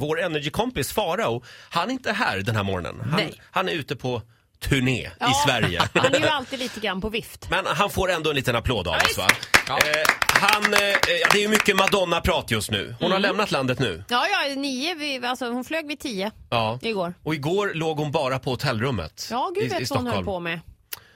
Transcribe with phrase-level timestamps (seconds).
[0.00, 3.00] Vår energikompis Farao, han är inte här den här morgonen.
[3.00, 3.40] Han, Nej.
[3.50, 4.22] han är ute på
[4.60, 5.30] turné Ja.
[5.30, 5.82] i Sverige.
[5.94, 7.46] Han är ju alltid lite grann på vift.
[7.50, 9.28] Men han får ändå en liten applåd av oss va?
[9.68, 9.74] Eh,
[10.26, 12.86] han, eh, ja, det är ju mycket Madonna-prat just nu.
[12.98, 13.12] Hon Mm.
[13.12, 14.04] har lämnat landet nu.
[14.08, 16.78] Ja, ja, nio, vi, alltså hon flög vid tio Ja.
[16.82, 17.14] igår.
[17.22, 20.14] Och igår låg hon bara på hotellrummet Ja, i, gud i vet vad hon Stockholm.
[20.16, 20.60] höll på med.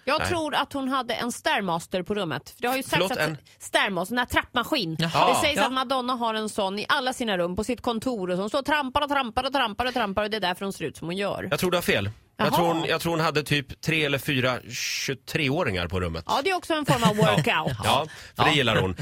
[0.05, 0.29] Jag Nej.
[0.29, 2.51] tror att hon hade en Stairmaster på rummet.
[2.51, 4.97] För det har ju sagts Förlåt, att en- Stairmaster, den här trappmaskin.
[5.01, 5.29] Jaha.
[5.29, 5.67] Det sägs Ja.
[5.67, 8.43] att Madonna har en sån i alla sina rum på sitt kontor och så.
[8.43, 10.73] Hon står och trampar och trampar och trampar och trampar och det är därför hon
[10.73, 11.49] ser ut som hon gör.
[11.51, 12.11] Jag tror du har fel.
[12.45, 16.25] Jag tror, hon, jag tror hon hade typ tre eller fyra 23-åringar på rummet.
[16.27, 17.77] Ja, det är också en form av workout.
[17.85, 18.97] Ja, för det gillar hon.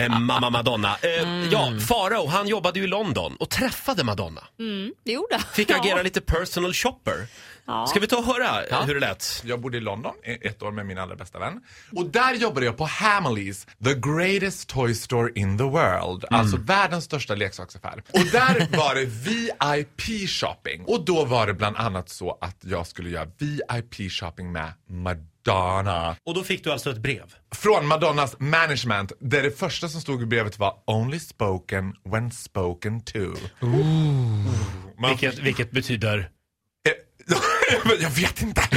[0.00, 0.96] Eh, mamma Madonna.
[1.02, 1.50] Eh, Mm.
[1.50, 4.44] Ja, Farao, han jobbade ju i London och träffade Madonna.
[4.58, 5.44] Mm, det gjorde han.
[5.54, 5.80] Fick Ja.
[5.80, 7.26] agera lite personal shopper.
[7.66, 7.86] Ja.
[7.86, 9.42] Ska vi ta och höra eh, hur det lät?
[9.44, 11.60] Jag bodde i London i ett år med min allra bästa vän.
[11.96, 16.24] Och där jobbade jag på Hamleys, the greatest toy store in the world.
[16.30, 18.02] Alltså världens största leksaksaffär.
[18.12, 20.84] Och där var det VIP shopping.
[20.86, 26.16] Och då var det bland annat så att jag skulle göra VIP shopping med Madonna.
[26.24, 27.34] Och då fick du alltså ett brev.
[27.54, 33.00] Från Madonnas management, där det första som stod i brevet var Only spoken when spoken
[33.00, 33.18] to.
[34.98, 36.18] Man Vilket, vilket betyder...
[36.88, 37.36] Eh,
[38.00, 38.62] jag vet inte.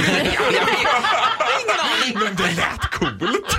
[2.14, 3.58] Men det lät coolt.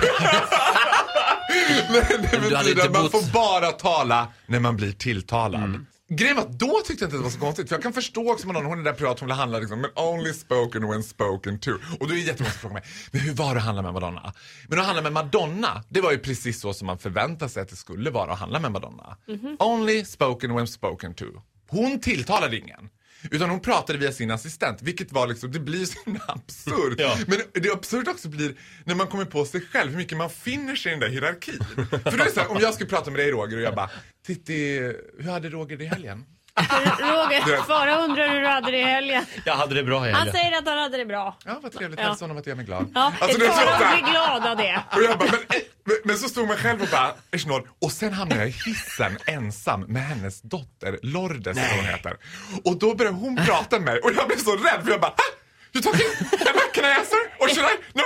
[1.90, 5.86] Men det betyder att man får bara tala när man blir tilltalad.
[6.08, 7.68] Grejen var då tyckte jag inte att det var så konstigt.
[7.68, 9.90] För jag kan förstå också Madonna, hon är där privat, hon vill handla liksom, men
[9.96, 11.70] only spoken when spoken to.
[12.00, 13.92] Och då är det jättemånga som frågar mig, men hur var det att handla med
[13.92, 14.32] Madonna?
[14.68, 17.68] Men att handla med Madonna, det var ju precis så som man förväntade sig att
[17.68, 19.16] det skulle vara att handla med Madonna.
[19.58, 21.24] Only spoken when spoken to.
[21.68, 22.88] Hon tilltalade ingen.
[23.30, 25.98] Utan hon pratade via sin assistent, vilket var liksom, det blir så
[26.28, 26.94] absurt.
[27.00, 27.16] Ja.
[27.26, 30.76] Men det absurt också blir när man kommer på sig själv, hur mycket man finner
[30.76, 31.58] sig i den där hierarkin.
[31.90, 33.74] För då är det så här, om jag skulle prata med dig Roger och jag
[33.74, 33.90] bara,
[34.26, 34.78] Titti,
[35.18, 36.24] hur hade Roger det i helgen?
[37.00, 39.24] Roger, Farao undrar hur du hade det i helgen.
[39.44, 40.34] Jag hade det bra i Han helgen.
[40.34, 41.38] säger att han hade det bra.
[41.44, 42.00] Ja, vad trevligt.
[42.00, 42.06] Ja.
[42.06, 42.90] Hälsa honom att jag är glad.
[42.94, 44.82] Ja, Alltså, Farao blir glad av det.
[44.96, 48.12] och jag bara, men, men, men så stod man själv och bara, "Ersnor." Och sen
[48.12, 52.16] hamnade jag i hissen ensam med hennes dotter Lourdes som hon heter.
[52.64, 55.10] Och då började hon prata med mig och jag blev så rädd för jag bara,
[55.16, 55.34] "Ah,
[55.76, 56.06] You talking?
[56.48, 57.18] Emma, can I answer?
[57.40, 57.76] Or should I?
[57.94, 58.02] No!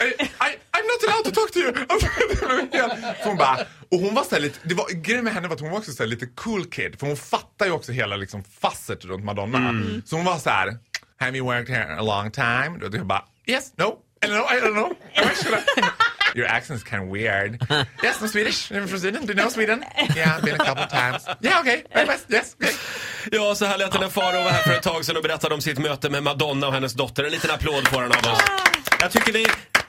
[0.00, 0.06] I,
[0.46, 1.72] I, I'm not allowed to talk to you!
[3.22, 3.58] För hon bara,
[3.90, 5.92] och hon var så lite, det var, grejen med henne var att hon var också
[5.92, 6.96] så lite cool kid.
[7.00, 9.74] För hon fattar ju också hela liksom fasset runt Madonna.
[10.06, 10.78] Så hon var så här,
[11.18, 12.78] have you worked here a long time?
[12.86, 14.92] Och jag bara, yes, no, I don't know, I don't know.
[16.34, 17.58] Your accent's kind of weird.
[18.02, 18.70] Yes, I'm Swedish.
[18.72, 19.26] I'm from Sweden.
[19.26, 19.84] Do you know Sweden?
[20.16, 21.26] Yeah, I've been a couple times.
[21.40, 21.82] Yeah, okay.
[21.94, 22.24] Very best.
[22.30, 22.72] Yes, okay.
[23.32, 25.54] Ja, så här lät det när Farao var här för ett tag sedan och berättade
[25.54, 27.24] om sitt möte med Madonna och hennes dotter.
[27.24, 28.40] En liten applåd får han av oss.
[29.00, 29.46] Jag tycker vi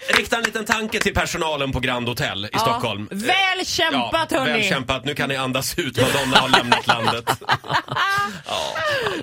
[0.10, 3.08] riktar en liten tanke till personalen på Grand Hotel i Stockholm.
[3.12, 4.52] Väl kämpat hörni!
[4.52, 5.06] Väl kämpat.
[5.06, 5.98] Nu kan ni andas ut.
[6.02, 7.26] Madonna har lämnat landet.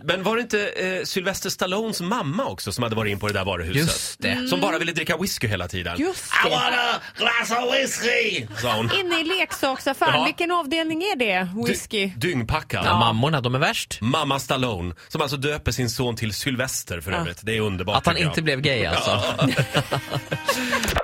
[0.02, 3.32] Men var det inte eh, Sylvester Stallones mamma också som hade varit in på det
[3.32, 3.76] där varuhuset?
[3.76, 4.48] Just det.
[4.48, 5.96] Som bara ville dricka whisky hela tiden.
[6.00, 6.54] Just I det.
[6.54, 8.46] want a glass of whisky!
[8.62, 8.90] Sa hon.
[9.00, 10.24] Inne i leksaksaffären, Ja.
[10.24, 11.48] vilken avdelning är det?
[11.68, 12.06] Whisky?
[12.06, 12.86] Dy- Dyngpackad.
[12.86, 12.98] Ja.
[12.98, 13.98] Mammorna, de är värst.
[14.00, 17.38] Mamma Stallone, som alltså döper sin son till Sylvester för övrigt.
[17.42, 17.96] Det är underbart.
[17.96, 18.30] Att han tycker jag.
[18.32, 19.22] inte blev gay alltså.